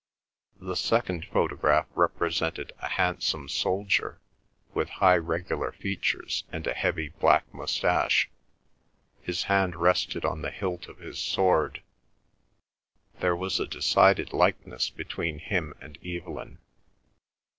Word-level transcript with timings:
The 0.59 0.75
second 0.75 1.25
photograph 1.25 1.85
represented 1.93 2.73
a 2.79 2.87
handsome 2.87 3.47
soldier 3.47 4.19
with 4.73 4.89
high 4.89 5.17
regular 5.17 5.73
features 5.73 6.43
and 6.51 6.65
a 6.65 6.73
heavy 6.73 7.09
black 7.09 7.43
moustache; 7.53 8.27
his 9.21 9.43
hand 9.43 9.75
rested 9.75 10.25
on 10.25 10.41
the 10.41 10.49
hilt 10.49 10.87
of 10.87 10.97
his 10.97 11.19
sword; 11.19 11.83
there 13.19 13.35
was 13.35 13.59
a 13.59 13.67
decided 13.67 14.33
likeness 14.33 14.89
between 14.89 15.37
him 15.37 15.75
and 15.79 15.99
Evelyn. 16.03 16.57